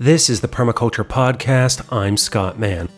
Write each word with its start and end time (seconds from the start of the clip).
This 0.00 0.28
is 0.28 0.40
the 0.40 0.48
Permaculture 0.48 1.04
Podcast. 1.04 1.86
I'm 1.92 2.16
Scott 2.16 2.58
Mann. 2.58 2.88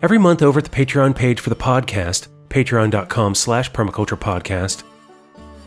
Every 0.00 0.16
month 0.16 0.40
over 0.40 0.60
at 0.60 0.64
the 0.64 0.70
Patreon 0.70 1.16
page 1.16 1.40
for 1.40 1.50
the 1.50 1.56
podcast, 1.56 2.28
patreon.com 2.50 3.34
slash 3.34 3.68
permaculturepodcast, 3.72 4.84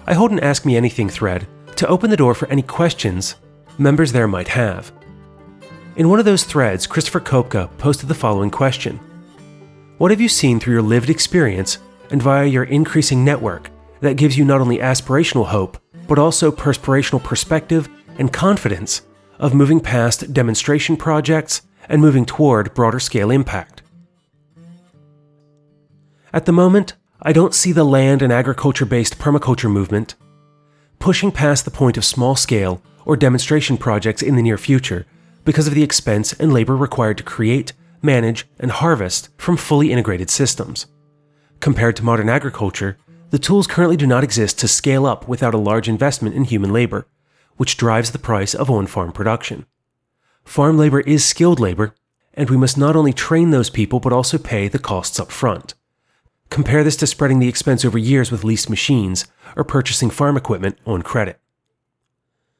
I 0.08 0.14
hold 0.14 0.32
an 0.32 0.40
Ask 0.40 0.66
Me 0.66 0.78
Anything 0.78 1.10
thread 1.10 1.46
to 1.76 1.88
open 1.90 2.10
the 2.10 2.16
door 2.16 2.34
for 2.34 2.48
any 2.48 2.62
questions 2.62 3.36
members 3.78 4.14
there 4.14 4.26
might 4.26 4.48
have. 4.48 4.94
In 5.98 6.08
one 6.08 6.20
of 6.20 6.26
those 6.26 6.46
threads, 6.46 6.88
Christopher 6.88 7.20
Kopka 7.20 7.78
posted 7.78 8.08
the 8.08 8.16
following 8.16 8.50
question 8.50 9.02
What 9.98 10.12
have 10.12 10.22
you 10.22 10.30
seen 10.30 10.62
through 10.62 10.76
your 10.76 10.82
lived 10.82 11.10
experience 11.10 11.80
and 12.10 12.24
via 12.24 12.46
your 12.46 12.64
increasing 12.64 13.26
network 13.26 13.70
that 14.00 14.16
gives 14.16 14.38
you 14.38 14.46
not 14.46 14.62
only 14.62 14.78
aspirational 14.78 15.48
hope, 15.48 15.78
but 16.08 16.20
also 16.20 16.54
perspirational 16.54 17.22
perspective 17.22 17.90
and 18.18 18.32
confidence 18.32 19.02
of 19.40 19.54
moving 19.54 19.80
past 19.80 20.34
demonstration 20.34 20.98
projects 20.98 21.62
and 21.90 22.02
moving 22.02 22.26
toward 22.26 22.74
broader 22.74 23.00
scale 23.00 23.32
impact. 23.32 23.82
At 26.34 26.46
the 26.46 26.52
moment, 26.52 26.94
I 27.22 27.34
don't 27.34 27.54
see 27.54 27.72
the 27.72 27.84
land 27.84 28.22
and 28.22 28.32
agriculture 28.32 28.86
based 28.86 29.20
permaculture 29.20 29.72
movement 29.72 30.16
pushing 31.06 31.32
past 31.32 31.66
the 31.66 31.72
point 31.72 31.98
of 31.98 32.06
small 32.06 32.36
scale 32.36 32.82
or 33.06 33.16
demonstration 33.16 33.78
projects 33.78 34.24
in 34.24 34.36
the 34.36 34.42
near 34.42 34.58
future 34.58 35.06
because 35.44 35.68
of 35.68 35.76
the 35.76 35.84
expense 35.84 36.34
and 36.34 36.52
labor 36.52 36.76
required 36.76 37.18
to 37.18 37.24
create, 37.24 37.74
manage, 38.02 38.48
and 38.60 38.72
harvest 38.72 39.30
from 39.38 39.56
fully 39.58 39.92
integrated 39.92 40.30
systems. 40.30 40.88
Compared 41.60 41.96
to 41.96 42.04
modern 42.04 42.28
agriculture, 42.28 42.98
the 43.30 43.38
tools 43.38 43.68
currently 43.68 43.98
do 43.98 44.08
not 44.08 44.24
exist 44.24 44.58
to 44.60 44.68
scale 44.68 45.06
up 45.06 45.28
without 45.28 45.54
a 45.54 45.60
large 45.60 45.88
investment 45.88 46.36
in 46.36 46.44
human 46.44 46.74
labor, 46.74 47.06
which 47.58 47.78
drives 47.78 48.12
the 48.12 48.20
price 48.20 48.54
of 48.54 48.70
on 48.70 48.88
farm 48.88 49.12
production. 49.12 49.66
Farm 50.44 50.78
labor 50.78 51.02
is 51.02 51.26
skilled 51.26 51.60
labor, 51.60 51.96
and 52.34 52.50
we 52.50 52.58
must 52.58 52.78
not 52.78 52.96
only 52.96 53.14
train 53.14 53.50
those 53.50 53.70
people 53.70 54.00
but 54.00 54.14
also 54.14 54.38
pay 54.38 54.68
the 54.68 54.80
costs 54.80 55.20
up 55.20 55.32
front. 55.32 55.74
Compare 56.50 56.84
this 56.84 56.96
to 56.98 57.08
spreading 57.08 57.40
the 57.40 57.48
expense 57.48 57.84
over 57.84 57.98
years 57.98 58.32
with 58.32 58.44
leased 58.44 58.70
machines 58.70 59.26
or 59.56 59.64
purchasing 59.64 60.10
farm 60.10 60.38
equipment 60.38 60.78
on 60.86 61.02
credit. 61.02 61.40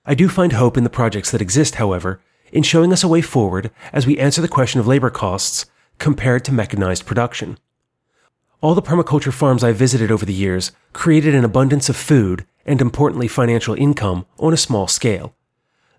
I 0.06 0.16
do 0.16 0.30
find 0.30 0.54
hope 0.54 0.78
in 0.78 0.84
the 0.84 0.90
projects 0.90 1.32
that 1.32 1.42
exist, 1.42 1.76
however, 1.76 2.22
in 2.52 2.64
showing 2.64 2.94
us 2.94 3.04
a 3.04 3.08
way 3.08 3.22
forward 3.22 3.72
as 3.92 4.06
we 4.06 4.18
answer 4.20 4.42
the 4.42 4.48
question 4.48 4.80
of 4.80 4.88
labor 4.88 5.10
costs 5.10 5.66
compared 5.98 6.46
to 6.46 6.52
mechanized 6.52 7.06
production. 7.06 7.58
All 8.62 8.76
the 8.76 8.82
permaculture 8.82 9.34
farms 9.34 9.64
I 9.64 9.72
visited 9.72 10.12
over 10.12 10.26
the 10.26 10.34
years 10.34 10.72
created 10.94 11.36
an 11.36 11.44
abundance 11.44 11.90
of 11.90 11.96
food 11.96 12.46
and 12.66 12.82
importantly 12.82 13.28
financial 13.28 13.76
income 13.76 14.26
on 14.40 14.54
a 14.54 14.58
small 14.58 14.88
scale. 14.88 15.36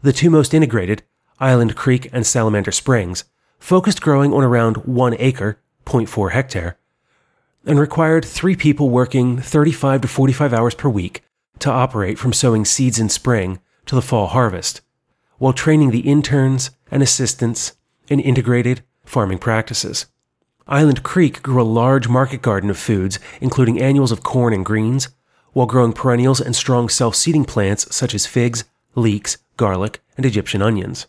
The 0.03 0.13
two 0.13 0.31
most 0.31 0.53
integrated, 0.53 1.03
Island 1.39 1.77
Creek 1.77 2.09
and 2.13 2.27
Salamander 2.27 2.73
Springs, 2.73 3.25
focused 3.59 4.01
growing 4.01 4.33
on 4.33 4.43
around 4.43 4.79
1 4.79 5.17
acre, 5.19 5.59
0.4 5.85 6.33
hectare, 6.33 6.79
and 7.65 7.79
required 7.79 8.25
three 8.25 8.57
people 8.57 8.91
working 8.91 9.39
35 9.39 10.03
to 10.03 10.09
45 10.09 10.53
hours 10.53 10.75
per 10.75 10.89
week 10.89 11.23
to 11.59 11.71
operate 11.71 12.19
from 12.19 12.33
sowing 12.33 12.65
seeds 12.65 12.99
in 12.99 13.09
spring 13.09 13.59
to 13.87 13.95
the 13.95 14.03
fall 14.03 14.29
harvest, 14.29 14.81
while 15.39 15.53
training 15.53 15.91
the 15.91 16.01
interns 16.01 16.71
and 16.91 17.03
assistants 17.03 17.75
in 18.09 18.21
integrated 18.21 18.83
farming 19.05 19.39
practices. 19.39 20.07
Island 20.69 21.03
Creek 21.03 21.43
grew 21.43 21.63
a 21.63 21.65
large 21.65 22.09
market 22.09 22.43
garden 22.43 22.71
of 22.71 22.79
foods, 22.79 23.19
including 23.41 23.81
annuals 23.81 24.11
of 24.11 24.23
corn 24.23 24.53
and 24.53 24.65
greens, 24.65 25.09
while 25.57 25.65
growing 25.65 25.95
perennials 25.95 26.39
and 26.39 26.55
strong 26.55 26.87
self 26.87 27.17
seeding 27.17 27.43
plants 27.43 27.87
such 27.91 28.15
as 28.15 28.27
figs, 28.27 28.65
leeks, 28.95 29.39
garlic, 29.57 30.03
and 30.15 30.27
Egyptian 30.27 30.61
onions. 30.61 31.07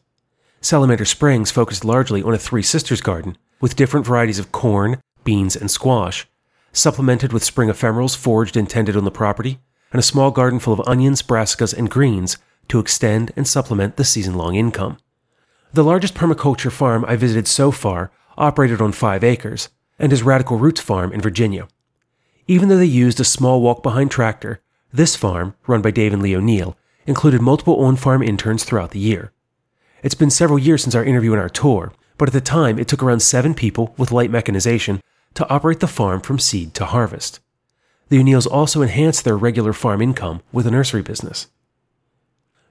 Salamander 0.61 1.03
Springs 1.03 1.51
focused 1.51 1.83
largely 1.83 2.23
on 2.23 2.33
a 2.33 2.37
Three 2.37 2.61
Sisters 2.61 3.01
garden, 3.01 3.37
with 3.59 3.75
different 3.75 4.05
varieties 4.05 4.39
of 4.39 4.53
corn, 4.53 5.01
beans, 5.25 5.57
and 5.57 5.69
squash, 5.69 6.29
supplemented 6.71 7.33
with 7.33 7.43
spring 7.43 7.67
ephemerals 7.67 8.15
foraged 8.15 8.55
and 8.55 8.69
tended 8.69 8.95
on 8.95 9.03
the 9.03 9.11
property, 9.11 9.59
and 9.91 9.99
a 9.99 10.02
small 10.02 10.31
garden 10.31 10.59
full 10.59 10.80
of 10.80 10.87
onions, 10.87 11.21
brassicas, 11.21 11.77
and 11.77 11.89
greens 11.89 12.37
to 12.69 12.80
extend 12.80 13.33
and 13.36 13.45
supplement 13.45 13.97
the 13.97 14.05
season 14.05 14.36
long 14.36 14.55
income. 14.55 14.97
The 15.73 15.83
largest 15.83 16.13
permaculture 16.13 16.71
farm 16.71 17.03
I 17.05 17.17
visited 17.17 17.49
so 17.49 17.69
far 17.69 18.11
operated 18.37 18.81
on 18.81 18.93
five 18.93 19.25
acres, 19.25 19.67
and 19.99 20.13
is 20.13 20.23
Radical 20.23 20.57
Roots 20.57 20.80
Farm 20.80 21.11
in 21.11 21.19
Virginia. 21.19 21.67
Even 22.47 22.69
though 22.69 22.77
they 22.77 22.85
used 22.85 23.19
a 23.19 23.25
small 23.25 23.61
walk 23.61 23.83
behind 23.83 24.09
tractor, 24.09 24.61
this 24.93 25.17
farm, 25.17 25.53
run 25.67 25.81
by 25.81 25.91
Dave 25.91 26.13
and 26.13 26.21
Lee 26.21 26.35
O'Neill, 26.35 26.77
included 27.05 27.41
multiple 27.41 27.83
on 27.83 27.97
farm 27.97 28.23
interns 28.23 28.63
throughout 28.63 28.91
the 28.91 28.99
year. 28.99 29.33
It's 30.02 30.15
been 30.15 30.30
several 30.30 30.57
years 30.57 30.83
since 30.83 30.95
our 30.95 31.03
interview 31.03 31.33
and 31.33 31.41
our 31.41 31.49
tour, 31.49 31.91
but 32.17 32.30
at 32.30 32.33
the 32.33 32.39
time 32.39 32.80
it 32.80 32.87
took 32.87 33.03
around 33.03 33.19
seven 33.19 33.53
people 33.53 33.93
with 33.97 34.13
light 34.13 34.31
mechanization 34.31 35.02
to 35.33 35.47
operate 35.49 35.81
the 35.81 35.87
farm 35.87 36.21
from 36.21 36.39
seed 36.39 36.73
to 36.75 36.86
harvest. 36.86 37.41
The 38.07 38.19
O'Neills 38.19 38.47
also 38.47 38.81
enhanced 38.81 39.25
their 39.25 39.36
regular 39.36 39.73
farm 39.73 40.02
income 40.02 40.41
with 40.53 40.65
a 40.65 40.71
nursery 40.71 41.02
business. 41.02 41.47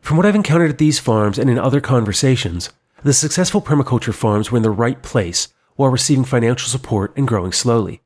From 0.00 0.16
what 0.16 0.24
I've 0.24 0.34
encountered 0.34 0.70
at 0.70 0.78
these 0.78 0.98
farms 0.98 1.38
and 1.38 1.50
in 1.50 1.58
other 1.58 1.82
conversations, 1.82 2.70
the 3.02 3.12
successful 3.12 3.60
permaculture 3.60 4.14
farms 4.14 4.50
were 4.50 4.56
in 4.56 4.62
the 4.62 4.70
right 4.70 5.02
place 5.02 5.48
while 5.74 5.90
receiving 5.90 6.24
financial 6.24 6.70
support 6.70 7.12
and 7.14 7.28
growing 7.28 7.52
slowly. 7.52 8.00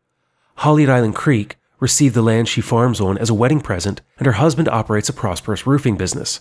Holly 0.57 0.83
at 0.83 0.91
Island 0.91 1.15
Creek 1.15 1.57
received 1.81 2.15
the 2.15 2.23
land 2.23 2.49
she 2.49 2.61
farms 2.61 3.01
on 3.01 3.19
as 3.19 3.31
a 3.31 3.35
wedding 3.35 3.61
present, 3.61 4.01
and 4.19 4.27
her 4.27 4.33
husband 4.33 4.69
operates 4.69 5.09
a 5.09 5.15
prosperous 5.15 5.67
roofing 5.67 5.97
business. 5.97 6.41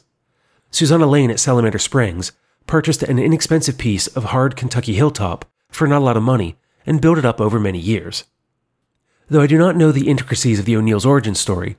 Susana 0.69 1.07
Lein 1.07 1.31
at 1.31 1.39
Salamander 1.39 1.79
Springs 1.79 2.31
purchased 2.67 3.01
an 3.01 3.17
inexpensive 3.17 3.77
piece 3.77 4.07
of 4.07 4.25
hard 4.25 4.55
Kentucky 4.55 4.93
hilltop 4.93 5.45
for 5.69 5.87
not 5.87 5.99
a 5.99 6.05
lot 6.05 6.17
of 6.17 6.23
money 6.23 6.57
and 6.85 7.01
built 7.01 7.17
it 7.17 7.25
up 7.25 7.41
over 7.41 7.59
many 7.59 7.79
years. 7.79 8.25
Though 9.27 9.41
I 9.41 9.47
do 9.47 9.57
not 9.57 9.75
know 9.75 9.91
the 9.91 10.07
intricacies 10.07 10.59
of 10.59 10.65
the 10.65 10.75
O'Neill's 10.75 11.05
origin 11.05 11.35
story, 11.35 11.77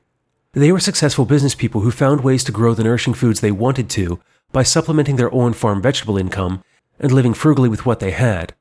they 0.53 0.73
were 0.73 0.81
successful 0.81 1.25
business 1.25 1.55
people 1.55 1.83
who 1.83 1.93
found 1.93 2.23
ways 2.23 2.43
to 2.45 2.53
grow 2.53 2.75
the 2.75 2.83
nourishing 2.83 3.15
foods 3.15 3.41
they 3.41 3.53
wanted 3.53 3.89
to 3.91 4.21
by 4.53 4.65
supplementing 4.65 5.17
their 5.17 5.33
on 5.33 5.53
farm 5.53 5.81
vegetable 5.81 6.19
income 6.19 6.63
and 6.99 7.13
living 7.13 7.35
frugally 7.35 7.69
with 7.69 7.87
what 7.87 8.01
they 8.01 8.11
had, 8.11 8.55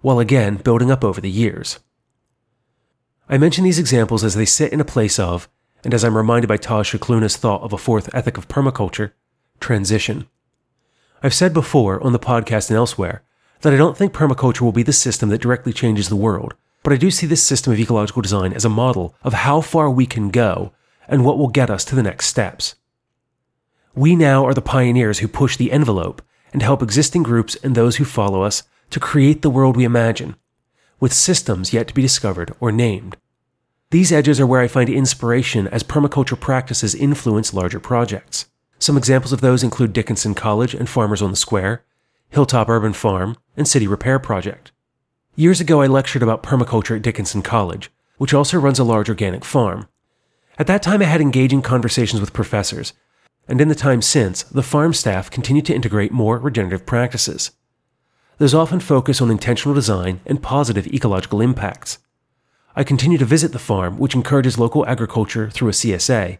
while 0.00 0.18
again 0.18 0.56
building 0.56 0.90
up 0.90 1.04
over 1.04 1.20
the 1.20 1.30
years. 1.30 1.78
I 3.28 3.38
mention 3.38 3.64
these 3.64 3.80
examples 3.80 4.22
as 4.22 4.34
they 4.34 4.44
sit 4.44 4.72
in 4.72 4.80
a 4.80 4.84
place 4.84 5.18
of, 5.18 5.48
and 5.82 5.92
as 5.92 6.04
I'm 6.04 6.16
reminded 6.16 6.46
by 6.46 6.58
Taj 6.58 6.92
Shikluna's 6.92 7.36
thought 7.36 7.62
of 7.62 7.72
a 7.72 7.78
fourth 7.78 8.14
ethic 8.14 8.38
of 8.38 8.46
permaculture, 8.46 9.12
transition. 9.58 10.28
I've 11.24 11.34
said 11.34 11.52
before 11.52 12.00
on 12.04 12.12
the 12.12 12.20
podcast 12.20 12.70
and 12.70 12.76
elsewhere 12.76 13.24
that 13.62 13.72
I 13.72 13.76
don't 13.76 13.96
think 13.96 14.12
permaculture 14.12 14.60
will 14.60 14.70
be 14.70 14.84
the 14.84 14.92
system 14.92 15.28
that 15.30 15.40
directly 15.40 15.72
changes 15.72 16.08
the 16.08 16.14
world, 16.14 16.54
but 16.84 16.92
I 16.92 16.96
do 16.96 17.10
see 17.10 17.26
this 17.26 17.42
system 17.42 17.72
of 17.72 17.80
ecological 17.80 18.22
design 18.22 18.52
as 18.52 18.64
a 18.64 18.68
model 18.68 19.16
of 19.24 19.32
how 19.32 19.60
far 19.60 19.90
we 19.90 20.06
can 20.06 20.30
go 20.30 20.72
and 21.08 21.24
what 21.24 21.36
will 21.36 21.48
get 21.48 21.68
us 21.68 21.84
to 21.86 21.96
the 21.96 22.02
next 22.04 22.26
steps. 22.26 22.76
We 23.92 24.14
now 24.14 24.46
are 24.46 24.54
the 24.54 24.62
pioneers 24.62 25.18
who 25.18 25.26
push 25.26 25.56
the 25.56 25.72
envelope 25.72 26.22
and 26.52 26.62
help 26.62 26.80
existing 26.80 27.24
groups 27.24 27.56
and 27.56 27.74
those 27.74 27.96
who 27.96 28.04
follow 28.04 28.42
us 28.42 28.62
to 28.90 29.00
create 29.00 29.42
the 29.42 29.50
world 29.50 29.76
we 29.76 29.82
imagine, 29.82 30.36
with 31.00 31.12
systems 31.12 31.72
yet 31.72 31.88
to 31.88 31.94
be 31.94 32.02
discovered 32.02 32.54
or 32.60 32.72
named. 32.72 33.16
These 33.90 34.12
edges 34.12 34.40
are 34.40 34.46
where 34.46 34.60
I 34.60 34.68
find 34.68 34.88
inspiration 34.88 35.68
as 35.68 35.82
permaculture 35.82 36.38
practices 36.38 36.94
influence 36.94 37.54
larger 37.54 37.78
projects. 37.78 38.46
Some 38.78 38.96
examples 38.96 39.32
of 39.32 39.40
those 39.40 39.62
include 39.62 39.92
Dickinson 39.92 40.34
College 40.34 40.74
and 40.74 40.88
Farmers 40.88 41.22
on 41.22 41.30
the 41.30 41.36
Square, 41.36 41.84
Hilltop 42.30 42.68
Urban 42.68 42.92
Farm, 42.92 43.36
and 43.56 43.68
City 43.68 43.86
Repair 43.86 44.18
Project. 44.18 44.72
Years 45.34 45.60
ago, 45.60 45.82
I 45.82 45.86
lectured 45.86 46.22
about 46.22 46.42
permaculture 46.42 46.96
at 46.96 47.02
Dickinson 47.02 47.42
College, 47.42 47.90
which 48.18 48.34
also 48.34 48.58
runs 48.58 48.78
a 48.78 48.84
large 48.84 49.08
organic 49.08 49.44
farm. 49.44 49.88
At 50.58 50.66
that 50.66 50.82
time, 50.82 51.02
I 51.02 51.04
had 51.04 51.20
engaging 51.20 51.62
conversations 51.62 52.20
with 52.20 52.32
professors, 52.32 52.92
and 53.46 53.60
in 53.60 53.68
the 53.68 53.74
time 53.74 54.02
since, 54.02 54.42
the 54.42 54.62
farm 54.62 54.92
staff 54.92 55.30
continued 55.30 55.66
to 55.66 55.74
integrate 55.74 56.12
more 56.12 56.38
regenerative 56.38 56.86
practices. 56.86 57.52
There's 58.38 58.52
often 58.52 58.80
focus 58.80 59.22
on 59.22 59.30
intentional 59.30 59.74
design 59.74 60.20
and 60.26 60.42
positive 60.42 60.86
ecological 60.88 61.40
impacts. 61.40 61.98
I 62.74 62.84
continue 62.84 63.16
to 63.16 63.24
visit 63.24 63.52
the 63.52 63.58
farm, 63.58 63.96
which 63.96 64.14
encourages 64.14 64.58
local 64.58 64.86
agriculture 64.86 65.48
through 65.48 65.68
a 65.68 65.72
CSA, 65.72 66.36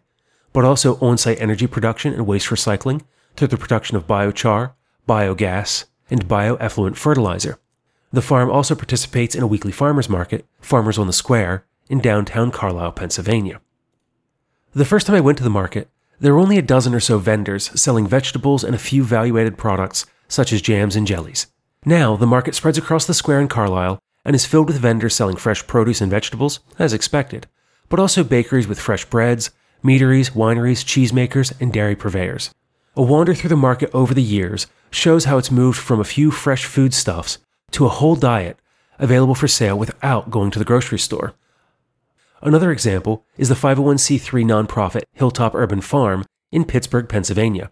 but 0.53 0.67
also 0.67 0.99
on 1.01 1.17
site 1.17 1.41
energy 1.41 1.67
production 1.67 2.13
and 2.13 2.27
waste 2.27 2.49
recycling 2.49 3.01
through 3.35 3.49
the 3.49 3.57
production 3.57 3.97
of 3.97 4.07
biochar, 4.07 4.73
biogas, 5.09 5.87
and 6.11 6.29
bioeffluent 6.29 6.97
fertilizer. 6.97 7.59
The 8.13 8.21
farm 8.21 8.51
also 8.51 8.75
participates 8.75 9.35
in 9.35 9.43
a 9.43 9.47
weekly 9.47 9.73
farmers 9.73 10.11
market, 10.11 10.45
Farmers 10.61 10.99
on 10.99 11.07
the 11.07 11.15
Square, 11.15 11.65
in 11.89 12.01
downtown 12.01 12.51
Carlisle, 12.51 12.93
Pennsylvania. 12.93 13.63
The 14.75 14.85
first 14.85 15.07
time 15.07 15.17
I 15.17 15.21
went 15.21 15.39
to 15.39 15.45
the 15.45 15.49
market, 15.49 15.89
there 16.21 16.35
were 16.35 16.41
only 16.41 16.59
a 16.59 16.63
dozen 16.63 16.95
or 16.95 17.01
so 17.01 17.17
vendors 17.17 17.71
selling 17.81 18.07
vegetables 18.07 18.65
and 18.65 18.75
a 18.75 18.79
few 18.79 19.03
value 19.03 19.39
added 19.39 19.57
products 19.57 20.05
such 20.29 20.53
as 20.53 20.61
jams 20.61 20.95
and 20.95 21.07
jellies. 21.07 21.47
Now, 21.89 22.17
the 22.17 22.27
market 22.27 22.57
spreads 22.57 22.77
across 22.77 23.07
the 23.07 23.15
square 23.15 23.41
in 23.41 23.47
Carlisle 23.47 24.01
and 24.25 24.35
is 24.35 24.45
filled 24.45 24.67
with 24.67 24.81
vendors 24.81 25.15
selling 25.15 25.37
fresh 25.37 25.65
produce 25.69 26.01
and 26.01 26.11
vegetables, 26.11 26.59
as 26.81 26.93
expected, 26.93 27.47
but 27.89 28.01
also 28.01 28.25
bakeries 28.25 28.67
with 28.67 28.81
fresh 28.81 29.05
breads, 29.05 29.53
meaderies, 29.85 30.31
wineries, 30.31 30.85
cheesemakers, 30.85 31.53
and 31.61 31.73
dairy 31.73 31.95
purveyors. 31.95 32.51
A 32.97 33.03
wander 33.03 33.37
through 33.37 33.51
the 33.51 33.57
market 33.57 33.89
over 33.95 34.15
the 34.15 34.23
years 34.23 34.67
shows 34.91 35.27
how 35.27 35.39
it's 35.39 35.53
moved 35.53 35.79
from 35.79 36.01
a 36.01 36.05
few 36.05 36.33
fresh 36.33 36.65
foodstuffs 36.65 37.39
to 37.71 37.87
a 37.87 37.91
whole 37.91 38.17
diet 38.17 38.59
available 38.99 39.37
for 39.37 39.47
sale 39.47 39.79
without 39.79 40.29
going 40.29 40.51
to 40.51 40.59
the 40.59 40.65
grocery 40.65 40.99
store. 40.99 41.35
Another 42.43 42.73
example 42.73 43.25
is 43.39 43.49
the 43.49 43.55
501c3 43.55 44.45
nonprofit 44.45 45.03
Hilltop 45.13 45.55
Urban 45.55 45.81
Farm 45.81 46.25
in 46.51 46.65
Pittsburgh, 46.65 47.09
Pennsylvania. 47.09 47.71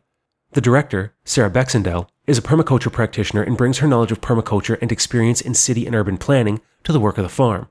The 0.55 0.61
director, 0.61 1.12
Sarah 1.25 1.51
Baxendale, 1.51 2.09
is 2.29 2.39
a 2.39 2.43
permaculture 2.43 2.93
practitioner 2.93 3.43
and 3.43 3.56
brings 3.56 3.79
her 3.79 3.89
knowledge 3.89 4.12
of 4.12 4.21
permaculture 4.21 4.79
and 4.81 4.93
experience 4.93 5.41
in 5.41 5.53
city 5.53 5.85
and 5.85 5.97
urban 5.97 6.17
planning 6.17 6.61
to 6.85 6.93
the 6.93 7.01
work 7.01 7.19
of 7.19 7.25
the 7.25 7.29
farm. 7.29 7.67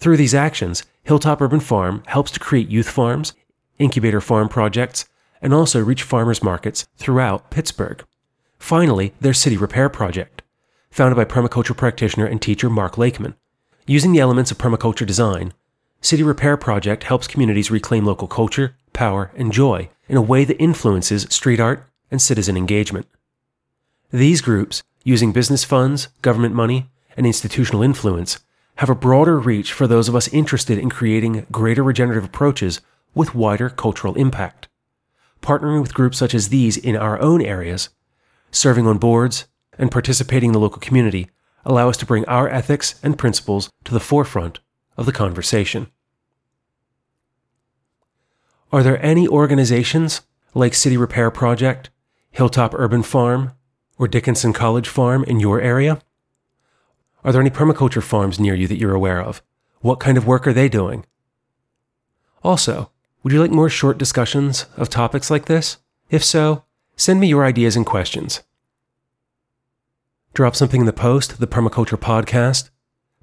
Through 0.00 0.16
these 0.16 0.34
actions, 0.34 0.82
Hilltop 1.04 1.42
Urban 1.42 1.60
Farm 1.60 2.02
helps 2.06 2.30
to 2.30 2.40
create 2.40 2.70
youth 2.70 2.88
farms, 2.88 3.34
incubator 3.78 4.22
farm 4.22 4.48
projects, 4.48 5.04
and 5.42 5.52
also 5.52 5.84
reach 5.84 6.02
farmers 6.02 6.42
markets 6.42 6.86
throughout 6.96 7.50
Pittsburgh. 7.50 8.02
Finally, 8.58 9.12
their 9.20 9.34
city 9.34 9.58
repair 9.58 9.90
project, 9.90 10.40
founded 10.90 11.16
by 11.16 11.26
permaculture 11.26 11.76
practitioner 11.76 12.24
and 12.24 12.40
teacher 12.40 12.70
Mark 12.70 12.96
Lakeman. 12.96 13.34
Using 13.86 14.12
the 14.12 14.20
elements 14.20 14.50
of 14.50 14.56
permaculture 14.56 15.06
design, 15.06 15.52
City 16.00 16.22
Repair 16.22 16.56
Project 16.56 17.04
helps 17.04 17.26
communities 17.26 17.70
reclaim 17.70 18.06
local 18.06 18.26
culture, 18.26 18.74
power, 18.94 19.30
and 19.36 19.52
joy 19.52 19.90
in 20.08 20.16
a 20.16 20.22
way 20.22 20.46
that 20.46 20.60
influences 20.62 21.26
street 21.28 21.60
art 21.60 21.86
and 22.10 22.20
citizen 22.20 22.56
engagement. 22.56 23.06
These 24.12 24.40
groups, 24.40 24.82
using 25.04 25.32
business 25.32 25.64
funds, 25.64 26.08
government 26.22 26.54
money, 26.54 26.90
and 27.16 27.26
institutional 27.26 27.82
influence, 27.82 28.38
have 28.76 28.90
a 28.90 28.94
broader 28.94 29.38
reach 29.38 29.72
for 29.72 29.86
those 29.86 30.08
of 30.08 30.14
us 30.14 30.28
interested 30.28 30.78
in 30.78 30.90
creating 30.90 31.46
greater 31.50 31.82
regenerative 31.82 32.24
approaches 32.24 32.80
with 33.14 33.34
wider 33.34 33.70
cultural 33.70 34.14
impact. 34.14 34.68
Partnering 35.40 35.80
with 35.80 35.94
groups 35.94 36.18
such 36.18 36.34
as 36.34 36.48
these 36.48 36.76
in 36.76 36.96
our 36.96 37.20
own 37.20 37.40
areas, 37.40 37.88
serving 38.50 38.86
on 38.86 38.98
boards, 38.98 39.46
and 39.78 39.90
participating 39.90 40.50
in 40.50 40.52
the 40.52 40.60
local 40.60 40.80
community 40.80 41.30
allow 41.64 41.88
us 41.88 41.96
to 41.96 42.06
bring 42.06 42.24
our 42.26 42.48
ethics 42.48 42.98
and 43.02 43.18
principles 43.18 43.70
to 43.84 43.92
the 43.92 44.00
forefront 44.00 44.60
of 44.96 45.04
the 45.06 45.12
conversation. 45.12 45.88
Are 48.72 48.82
there 48.82 49.04
any 49.04 49.26
organizations 49.28 50.22
like 50.54 50.74
City 50.74 50.96
Repair 50.96 51.30
Project, 51.30 51.90
Hilltop 52.36 52.74
Urban 52.74 53.02
Farm, 53.02 53.52
or 53.96 54.06
Dickinson 54.06 54.52
College 54.52 54.90
Farm 54.90 55.24
in 55.24 55.40
your 55.40 55.58
area? 55.58 56.02
Are 57.24 57.32
there 57.32 57.40
any 57.40 57.48
permaculture 57.48 58.02
farms 58.02 58.38
near 58.38 58.54
you 58.54 58.68
that 58.68 58.76
you're 58.76 58.92
aware 58.92 59.22
of? 59.22 59.42
What 59.80 60.00
kind 60.00 60.18
of 60.18 60.26
work 60.26 60.46
are 60.46 60.52
they 60.52 60.68
doing? 60.68 61.06
Also, 62.44 62.90
would 63.22 63.32
you 63.32 63.40
like 63.40 63.50
more 63.50 63.70
short 63.70 63.96
discussions 63.96 64.66
of 64.76 64.90
topics 64.90 65.30
like 65.30 65.46
this? 65.46 65.78
If 66.10 66.22
so, 66.22 66.64
send 66.94 67.20
me 67.20 67.26
your 67.26 67.42
ideas 67.42 67.74
and 67.74 67.86
questions. 67.86 68.42
Drop 70.34 70.54
something 70.54 70.80
in 70.80 70.86
the 70.86 70.92
post, 70.92 71.40
the 71.40 71.46
Permaculture 71.46 71.98
Podcast, 71.98 72.68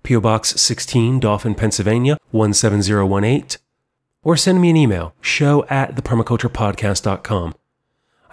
P.O. 0.01 0.21
Box 0.21 0.59
16, 0.59 1.19
Dauphin, 1.19 1.53
Pennsylvania 1.53 2.17
17018, 2.31 3.59
or 4.23 4.35
send 4.35 4.59
me 4.59 4.71
an 4.71 4.75
email, 4.77 5.13
show 5.21 5.65
at 5.69 5.93
thepermaculturepodcast.com. 5.93 7.53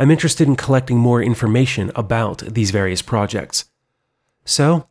I'm 0.01 0.11
interested 0.11 0.49
in 0.49 0.57
collecting 0.57 0.97
more 0.97 1.23
information 1.23 1.93
about 1.95 2.39
these 2.39 2.71
various 2.71 3.03
projects. 3.03 3.67
So, 4.47 4.89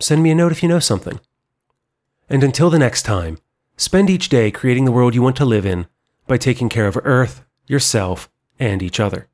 send 0.00 0.22
me 0.22 0.30
a 0.30 0.34
note 0.34 0.50
if 0.50 0.62
you 0.62 0.68
know 0.70 0.78
something. 0.78 1.20
And 2.30 2.42
until 2.42 2.70
the 2.70 2.78
next 2.78 3.02
time, 3.02 3.36
spend 3.76 4.08
each 4.08 4.30
day 4.30 4.50
creating 4.50 4.86
the 4.86 4.92
world 4.92 5.14
you 5.14 5.20
want 5.20 5.36
to 5.36 5.44
live 5.44 5.66
in 5.66 5.86
by 6.26 6.38
taking 6.38 6.70
care 6.70 6.86
of 6.86 6.96
Earth, 7.04 7.44
yourself, 7.66 8.30
and 8.58 8.82
each 8.82 8.98
other. 8.98 9.28